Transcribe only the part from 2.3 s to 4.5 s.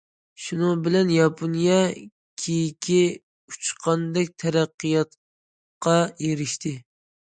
كېيىكى ئۇچقاندەك